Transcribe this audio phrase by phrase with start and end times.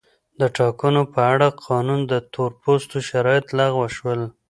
[0.39, 4.21] د ټاکنو په اړه قانون د تور پوستو شرایط لغوه شول.